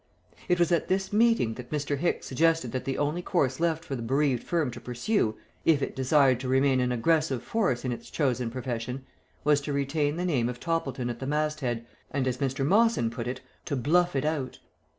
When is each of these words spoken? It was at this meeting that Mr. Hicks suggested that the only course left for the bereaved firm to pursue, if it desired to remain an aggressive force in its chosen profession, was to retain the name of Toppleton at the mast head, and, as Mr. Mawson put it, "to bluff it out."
It 0.49 0.57
was 0.59 0.71
at 0.71 0.87
this 0.87 1.13
meeting 1.13 1.53
that 1.53 1.69
Mr. 1.69 1.95
Hicks 1.95 2.25
suggested 2.25 2.71
that 2.71 2.85
the 2.85 2.97
only 2.97 3.21
course 3.21 3.59
left 3.59 3.85
for 3.85 3.95
the 3.95 4.01
bereaved 4.01 4.43
firm 4.43 4.71
to 4.71 4.81
pursue, 4.81 5.35
if 5.63 5.83
it 5.83 5.95
desired 5.95 6.39
to 6.39 6.47
remain 6.47 6.79
an 6.79 6.91
aggressive 6.91 7.43
force 7.43 7.85
in 7.85 7.91
its 7.91 8.09
chosen 8.09 8.49
profession, 8.49 9.05
was 9.43 9.61
to 9.61 9.73
retain 9.73 10.15
the 10.15 10.25
name 10.25 10.49
of 10.49 10.59
Toppleton 10.59 11.11
at 11.11 11.19
the 11.19 11.27
mast 11.27 11.59
head, 11.59 11.85
and, 12.09 12.27
as 12.27 12.39
Mr. 12.39 12.65
Mawson 12.65 13.11
put 13.11 13.27
it, 13.27 13.41
"to 13.65 13.75
bluff 13.75 14.15
it 14.15 14.25
out." 14.25 14.57